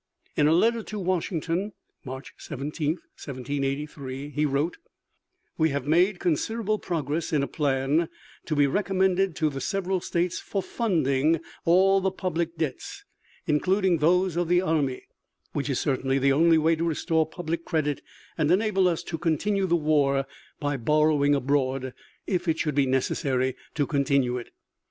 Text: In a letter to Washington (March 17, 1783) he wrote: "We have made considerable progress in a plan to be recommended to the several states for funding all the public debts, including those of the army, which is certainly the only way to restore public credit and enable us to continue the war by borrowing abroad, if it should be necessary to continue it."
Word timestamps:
In 0.35 0.47
a 0.47 0.51
letter 0.51 0.81
to 0.81 0.97
Washington 0.97 1.73
(March 2.03 2.33
17, 2.39 2.93
1783) 2.93 4.29
he 4.29 4.45
wrote: 4.47 4.79
"We 5.59 5.69
have 5.69 5.85
made 5.85 6.17
considerable 6.19 6.79
progress 6.79 7.31
in 7.31 7.43
a 7.43 7.47
plan 7.47 8.09
to 8.47 8.55
be 8.55 8.65
recommended 8.65 9.35
to 9.35 9.51
the 9.51 9.61
several 9.61 10.01
states 10.01 10.39
for 10.39 10.63
funding 10.63 11.39
all 11.65 12.01
the 12.01 12.09
public 12.09 12.57
debts, 12.57 13.05
including 13.45 13.99
those 13.99 14.35
of 14.35 14.47
the 14.47 14.59
army, 14.63 15.03
which 15.53 15.69
is 15.69 15.79
certainly 15.79 16.17
the 16.17 16.33
only 16.33 16.57
way 16.57 16.75
to 16.75 16.83
restore 16.83 17.27
public 17.27 17.63
credit 17.63 18.01
and 18.39 18.49
enable 18.49 18.87
us 18.87 19.03
to 19.03 19.19
continue 19.19 19.67
the 19.67 19.75
war 19.75 20.25
by 20.59 20.77
borrowing 20.77 21.35
abroad, 21.35 21.93
if 22.25 22.47
it 22.47 22.57
should 22.57 22.73
be 22.73 22.87
necessary 22.87 23.55
to 23.75 23.85
continue 23.85 24.39
it." 24.39 24.49